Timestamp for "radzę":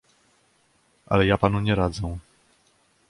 1.75-2.17